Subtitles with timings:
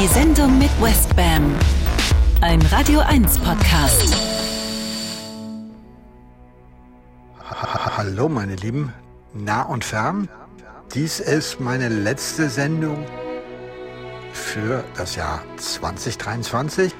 [0.00, 1.54] Die Sendung mit Westbam.
[2.40, 4.16] Ein Radio 1 Podcast.
[7.44, 8.94] Hallo meine Lieben,
[9.34, 10.30] nah und fern.
[10.94, 13.04] Dies ist meine letzte Sendung
[14.32, 16.94] für das Jahr 2023.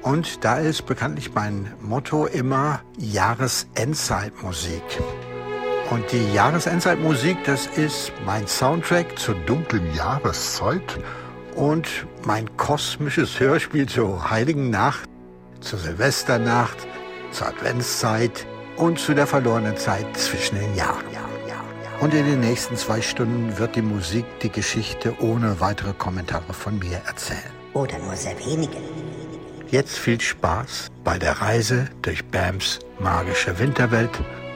[0.00, 5.02] Und da ist bekanntlich mein Motto immer Jahresendzeitmusik.
[5.90, 10.98] Und die Jahresendzeitmusik, das ist mein Soundtrack zur dunklen Jahreszeit
[11.56, 15.08] und mein kosmisches Hörspiel zur Heiligen Nacht,
[15.60, 16.86] zur Silvesternacht,
[17.32, 18.46] zur Adventszeit
[18.76, 21.04] und zu der verlorenen Zeit zwischen den Jahren.
[22.00, 26.78] Und in den nächsten zwei Stunden wird die Musik die Geschichte ohne weitere Kommentare von
[26.78, 27.40] mir erzählen.
[27.72, 28.76] Oder nur sehr wenige.
[29.70, 34.10] Jetzt viel Spaß bei der Reise durch Bams magische Winterwelt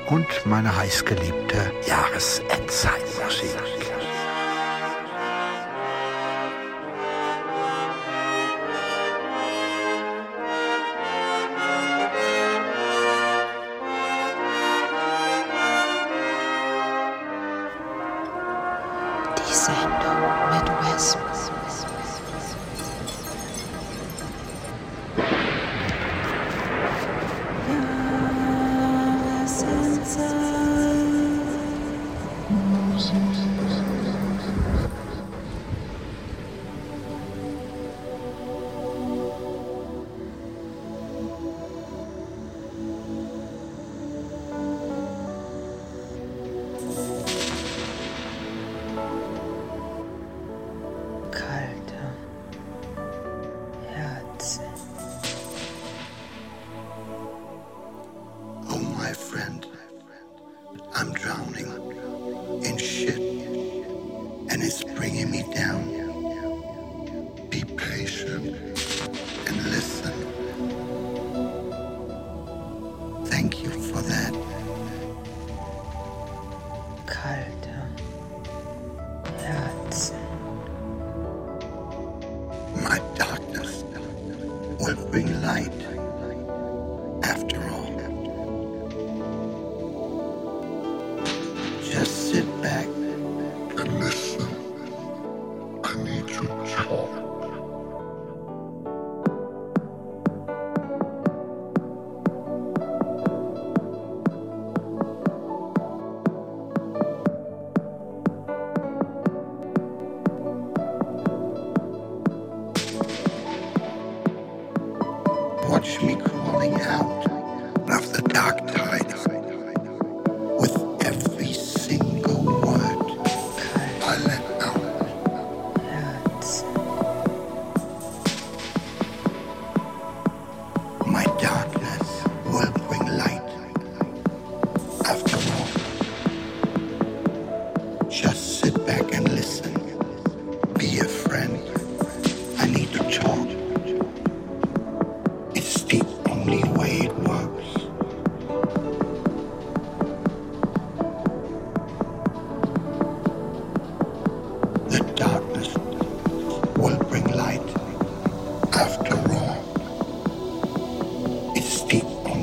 [0.08, 3.79] und meine heißgeliebte Jahresendzeitmusik.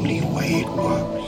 [0.09, 1.26] Only way it works.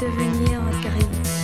[0.00, 1.40] Devenir gris.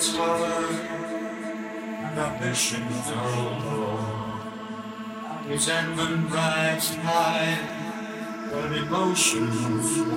[0.00, 0.80] its light,
[2.14, 4.40] the mission's overall.
[5.46, 7.58] Resentment rides high,
[8.50, 10.09] but emotions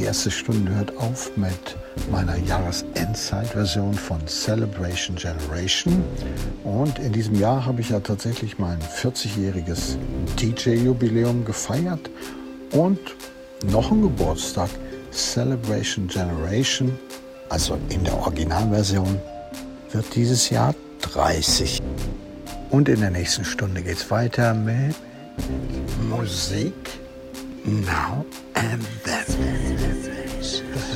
[0.00, 1.76] Die erste Stunde hört auf mit
[2.10, 6.02] meiner Jahresendzeit-Version von Celebration Generation.
[6.64, 9.98] Und in diesem Jahr habe ich ja tatsächlich mein 40-jähriges
[10.40, 12.08] DJ-Jubiläum gefeiert
[12.72, 12.98] und
[13.70, 14.70] noch ein Geburtstag.
[15.12, 16.98] Celebration Generation,
[17.50, 19.20] also in der Originalversion,
[19.92, 21.78] wird dieses Jahr 30.
[22.70, 24.96] Und in der nächsten Stunde geht es weiter mit
[26.08, 26.99] Musik
[27.70, 30.89] Now and Then.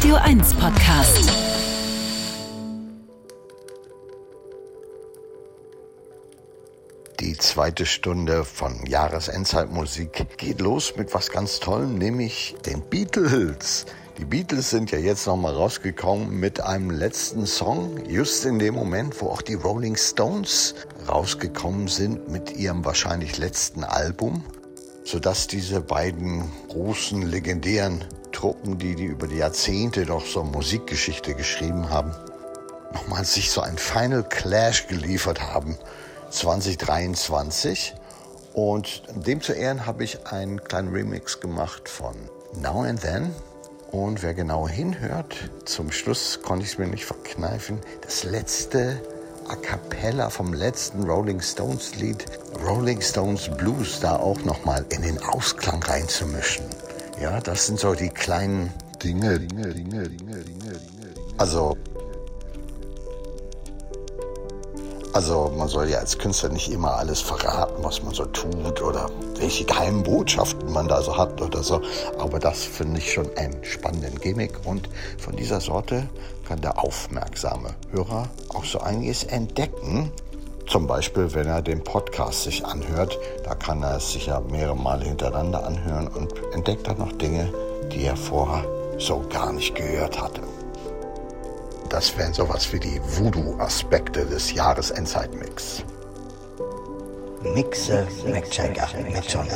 [0.00, 1.30] Radio 1 Podcast.
[7.20, 13.84] Die zweite Stunde von Jahresendzeitmusik geht los mit was ganz Tollem, nämlich den Beatles.
[14.16, 19.20] Die Beatles sind ja jetzt nochmal rausgekommen mit einem letzten Song, just in dem Moment,
[19.20, 20.76] wo auch die Rolling Stones
[21.10, 24.44] rausgekommen sind mit ihrem wahrscheinlich letzten Album,
[25.04, 31.90] sodass diese beiden großen, legendären Truppen, die, die über die Jahrzehnte doch so Musikgeschichte geschrieben
[31.90, 32.14] haben,
[32.92, 35.76] nochmal sich so ein Final Clash geliefert haben
[36.30, 37.94] 2023.
[38.52, 42.14] Und dem zu Ehren habe ich einen kleinen Remix gemacht von
[42.60, 43.34] Now and Then.
[43.90, 49.00] Und wer genau hinhört, zum Schluss konnte ich es mir nicht verkneifen, das letzte
[49.50, 52.24] A Cappella vom letzten Rolling Stones Lied,
[52.64, 56.64] Rolling Stones Blues, da auch nochmal in den Ausklang reinzumischen.
[57.20, 58.72] Ja, das sind so die kleinen
[59.02, 61.14] Dinge, Dinge, Dinge, Dinge, Dinge, Dinge.
[61.36, 61.76] Also,
[65.12, 69.10] Also man soll ja als Künstler nicht immer alles verraten, was man so tut oder
[69.38, 71.80] welche geheimen Botschaften man da so hat oder so.
[72.18, 74.88] Aber das finde ich schon einen spannenden Gimmick und
[75.18, 76.08] von dieser Sorte
[76.46, 80.12] kann der aufmerksame Hörer auch so einiges entdecken.
[80.68, 84.76] Zum Beispiel, wenn er den Podcast sich anhört, da kann er es sich ja mehrere
[84.76, 87.52] Male hintereinander anhören und entdeckt dann noch Dinge,
[87.90, 88.64] die er vorher
[88.98, 90.42] so gar nicht gehört hatte.
[91.90, 95.82] Das wären sowas wie die Voodoo-Aspekte des Jahresendzeitmix.
[97.42, 99.48] Mixe mit Checker, mit John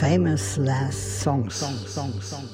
[0.00, 1.58] Famous last songs.
[1.58, 2.47] Song, song, song,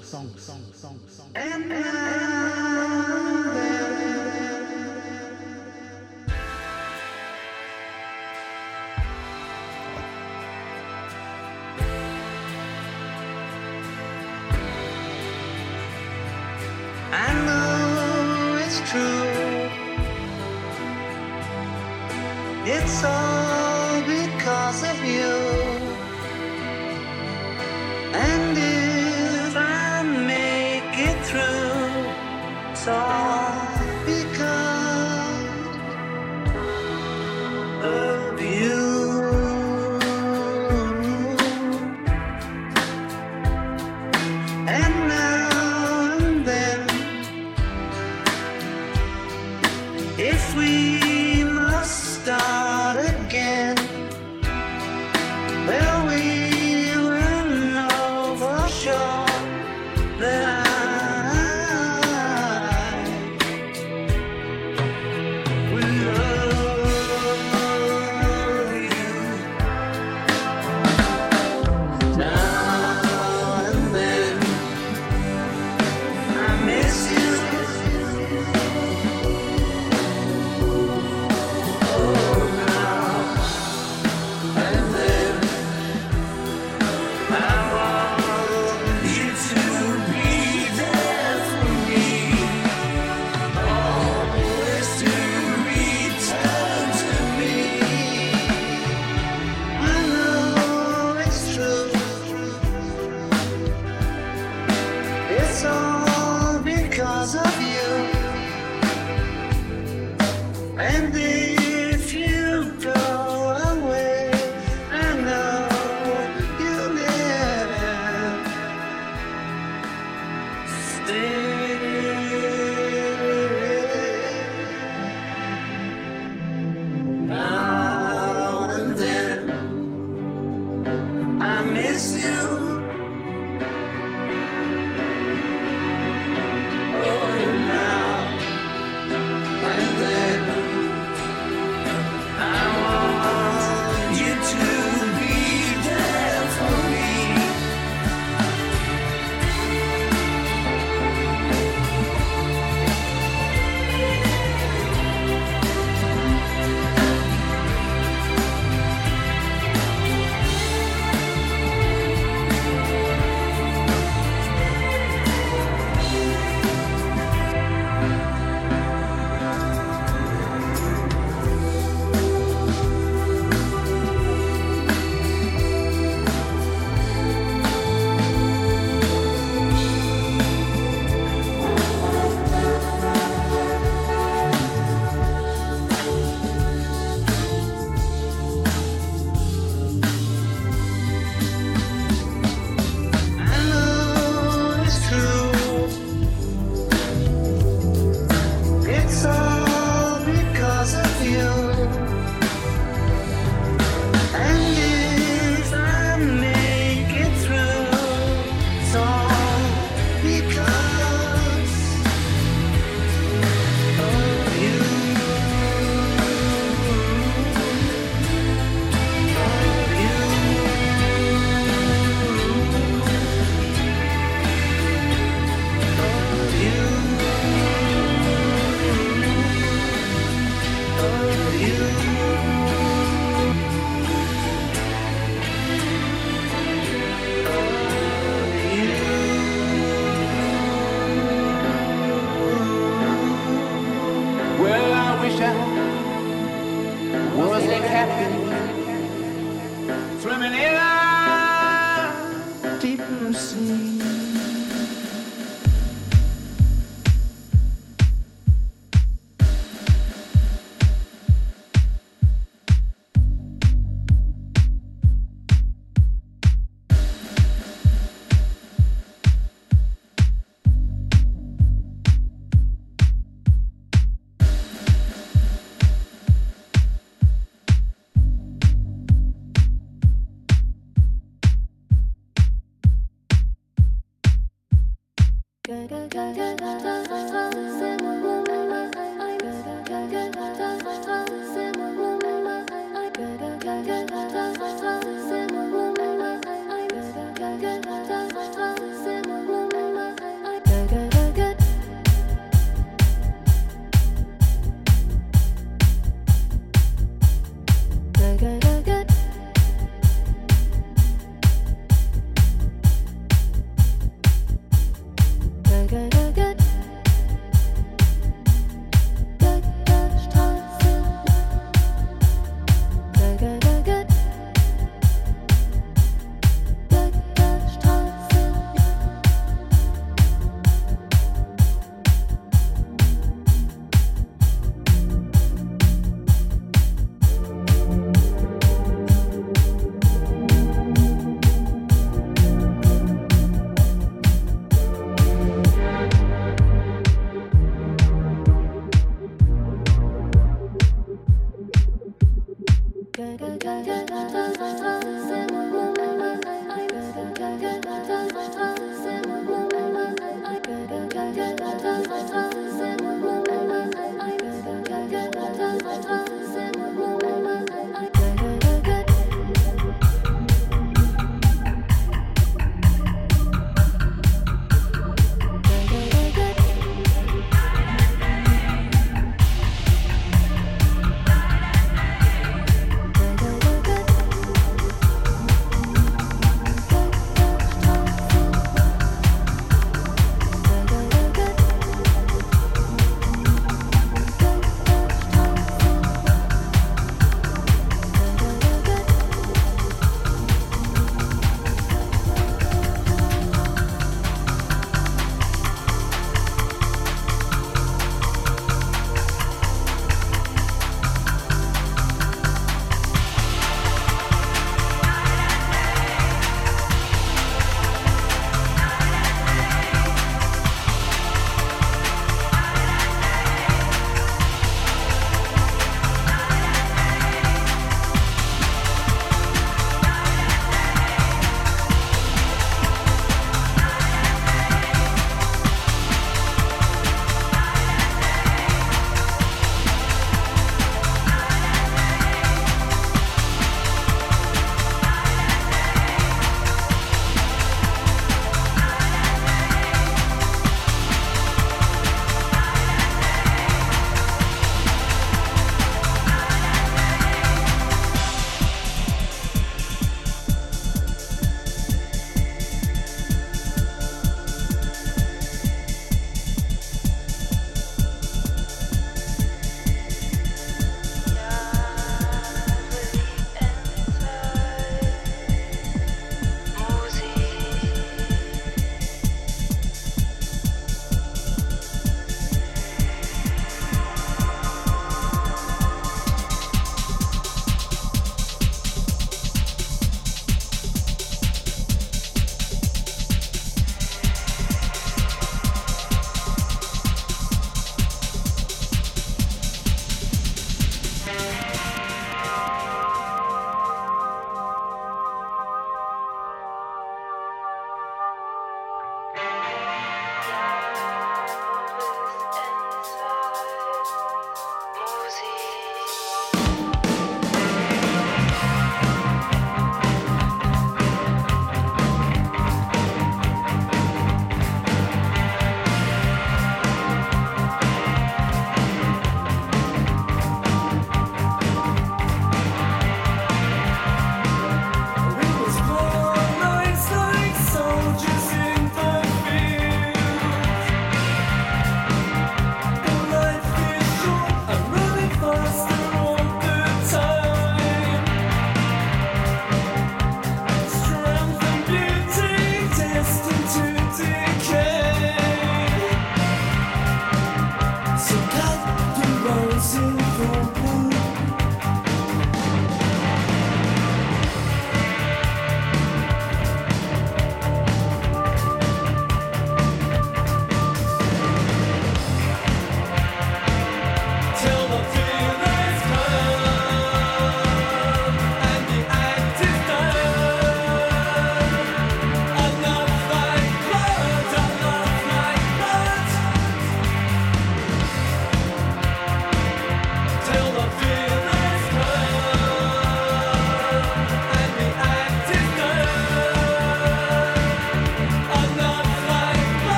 [286.15, 286.54] Cause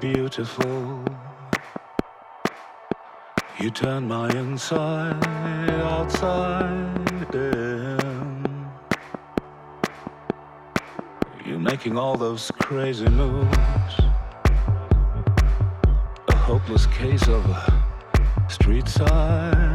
[0.00, 1.04] beautiful.
[3.58, 5.22] You turn my inside
[5.82, 8.70] outside in.
[11.44, 13.94] You're making all those crazy moves.
[16.28, 19.69] A hopeless case of a street side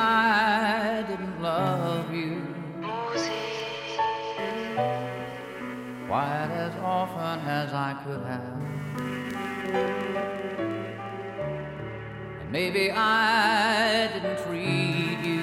[0.00, 2.42] I didn't love you
[6.06, 8.58] quite as often as I could have.
[12.40, 15.42] And maybe I didn't treat you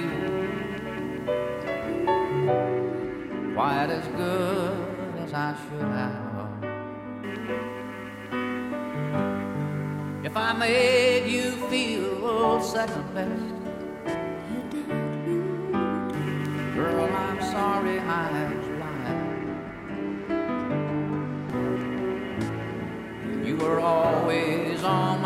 [3.53, 4.87] quite as good
[5.19, 6.25] as I should have.
[10.23, 13.54] If I made you feel second best,
[17.55, 19.23] sorry I was blind.
[23.47, 25.21] You were always on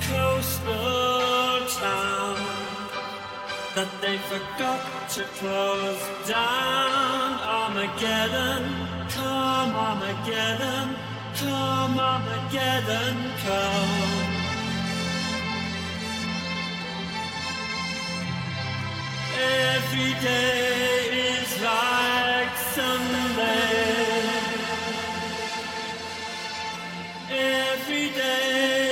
[0.00, 2.36] is the town
[3.74, 7.30] that they forgot to close down.
[7.58, 8.64] Armageddon,
[9.10, 10.96] come Armageddon,
[11.36, 14.38] come Armageddon, come.
[19.40, 23.98] Every day is like Sunday.
[27.30, 28.87] Every day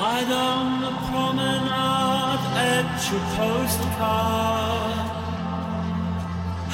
[0.00, 1.68] Hide on the promenade
[3.36, 5.08] postcard.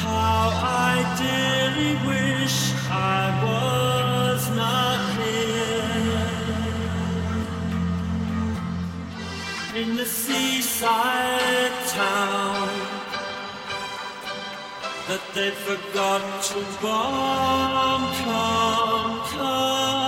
[0.04, 0.50] How
[0.90, 2.56] I dearly wish
[2.90, 5.64] I was not here
[9.82, 12.33] in the seaside town
[15.08, 18.14] that they forgot to bomb.
[18.24, 20.03] Come, come,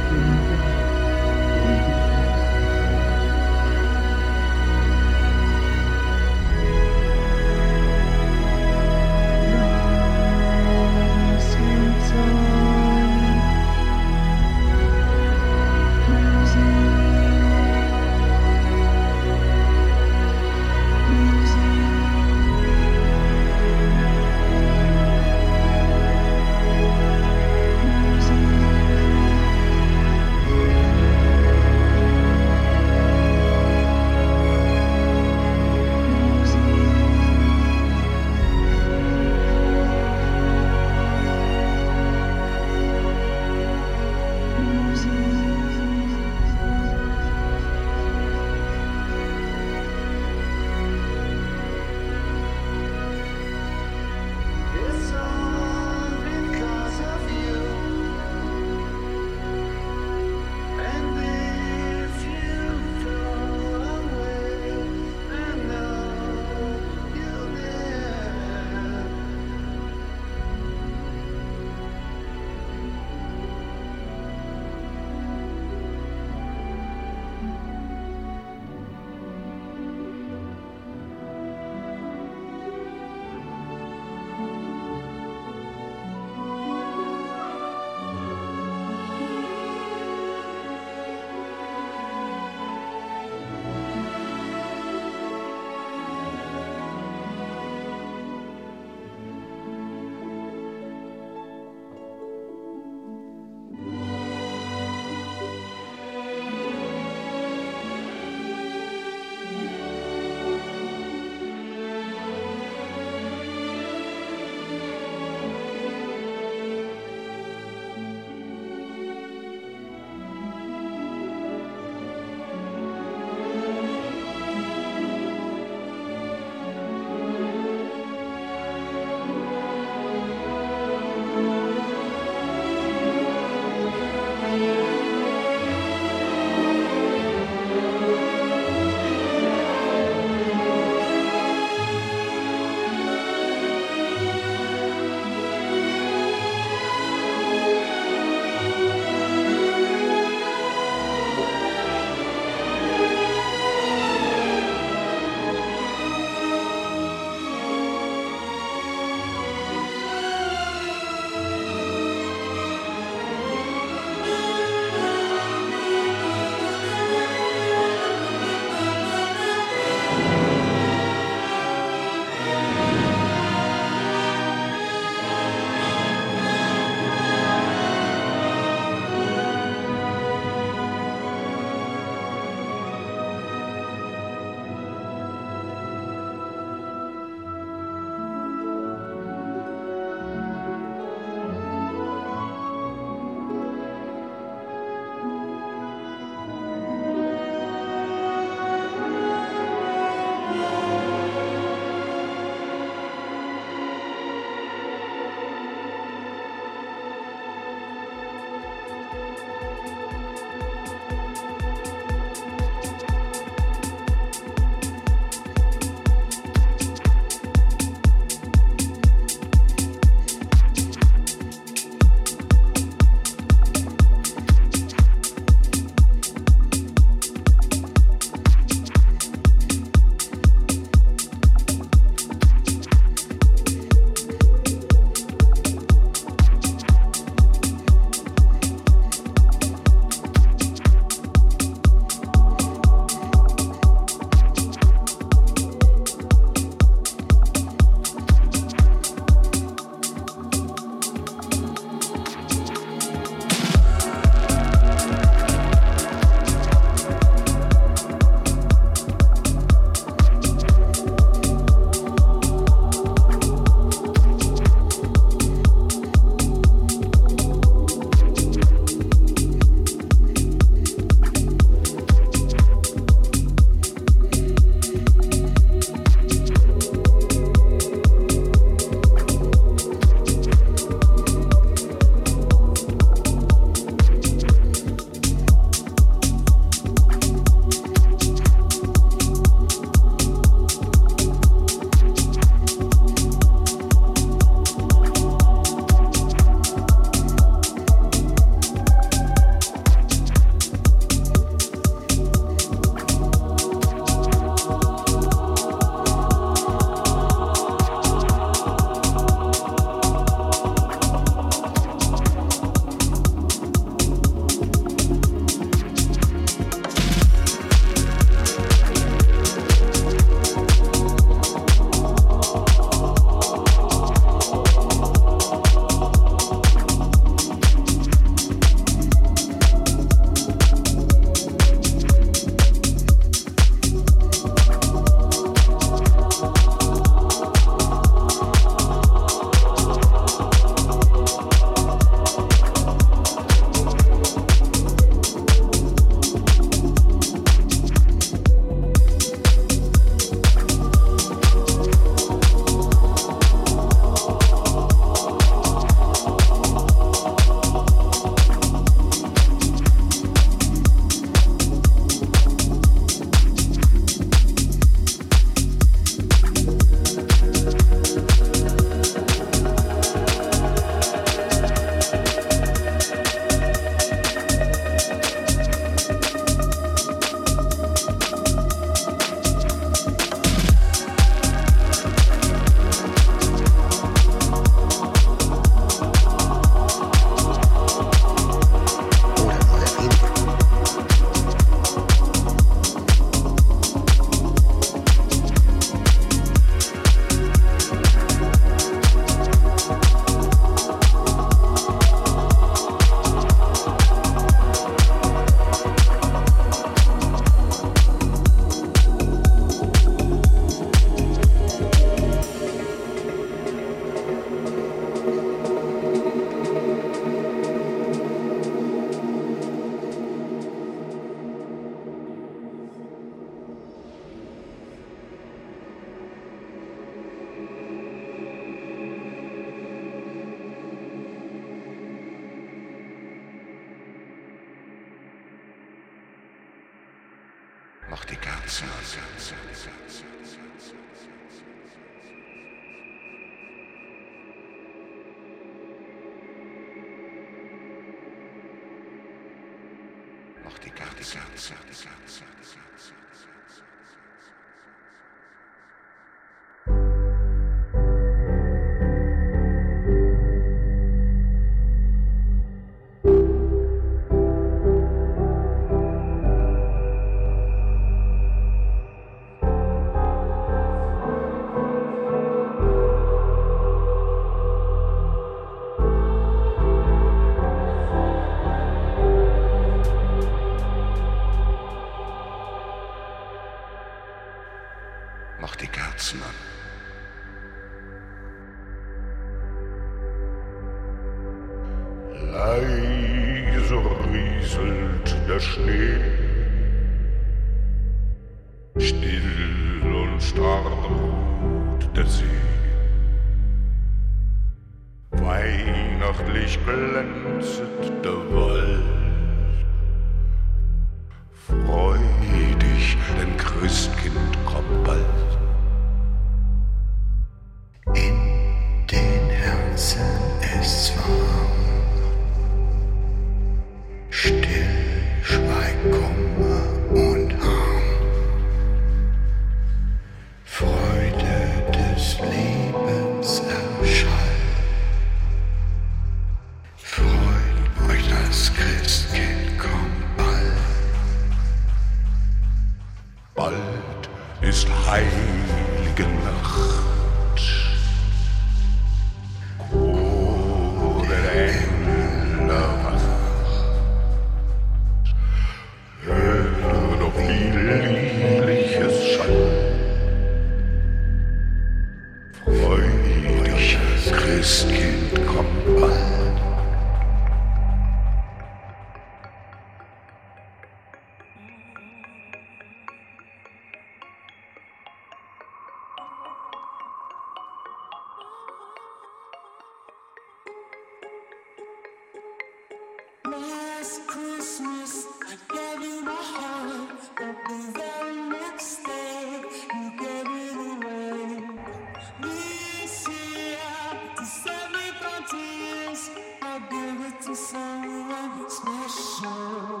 [597.44, 600.00] to someone special.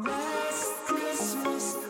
[0.00, 1.89] Last Christmas,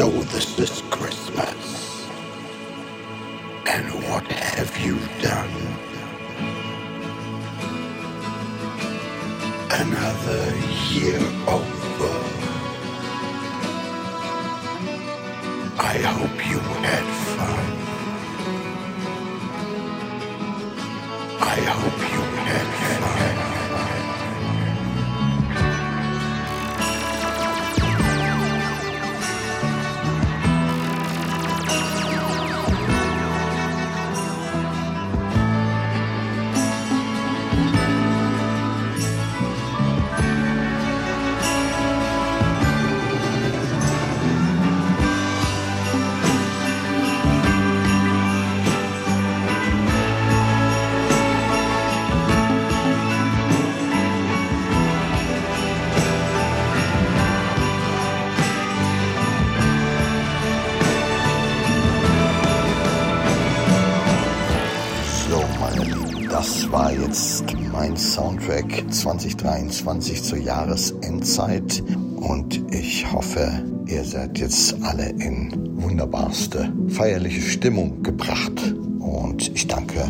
[0.00, 1.29] So this is Christmas.
[69.00, 71.82] 2023 zur Jahresendzeit
[72.16, 80.04] und ich hoffe, ihr seid jetzt alle in wunderbarste feierliche Stimmung gebracht und ich danke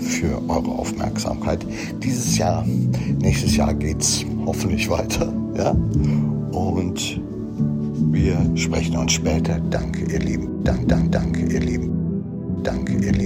[0.00, 1.66] für eure Aufmerksamkeit.
[2.00, 2.64] Dieses Jahr,
[3.20, 5.70] nächstes Jahr geht's hoffentlich weiter, ja?
[6.52, 7.20] Und
[8.12, 9.58] wir sprechen uns später.
[9.68, 10.62] Danke, ihr Lieben.
[10.62, 12.62] Dank, dank, danke, ihr Lieben.
[12.62, 13.17] Danke, ihr Lieben.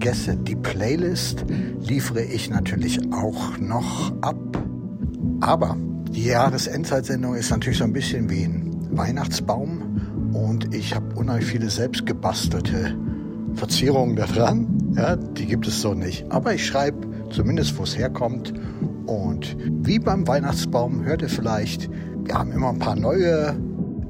[0.00, 0.34] Vergesse.
[0.34, 1.44] Die Playlist
[1.78, 4.36] liefere ich natürlich auch noch ab.
[5.40, 5.76] Aber
[6.10, 11.68] die Jahresendzeitsendung ist natürlich so ein bisschen wie ein Weihnachtsbaum und ich habe unheimlich viele
[11.68, 12.96] selbst gebastelte
[13.54, 14.66] Verzierungen da dran.
[14.96, 16.24] Ja, die gibt es so nicht.
[16.30, 18.54] Aber ich schreibe zumindest, wo es herkommt.
[19.06, 19.56] Und
[19.86, 21.90] wie beim Weihnachtsbaum hört ihr vielleicht,
[22.24, 23.54] wir haben immer ein paar neue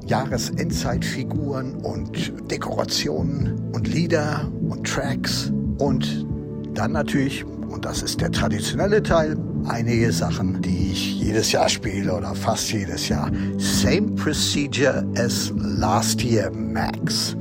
[0.05, 5.51] Jahresendzeitfiguren und Dekorationen und Lieder und Tracks
[5.81, 6.27] und
[6.75, 9.35] dann natürlich, und das ist der traditionelle Teil,
[9.67, 13.31] einige Sachen, die ich jedes Jahr spiele oder fast jedes Jahr.
[13.57, 17.35] Same procedure as last year, Max.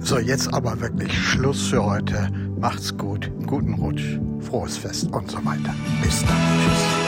[0.00, 2.30] So, jetzt aber wirklich Schluss für heute.
[2.60, 5.74] Macht's gut, guten Rutsch, frohes Fest und so weiter.
[6.02, 6.36] Bis dann.
[6.64, 7.07] Tschüss.